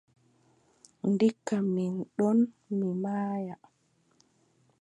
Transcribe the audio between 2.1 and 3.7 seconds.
ɗon mi maaya.